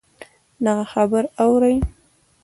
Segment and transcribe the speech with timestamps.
[0.65, 1.73] دغـه خبـرې اورې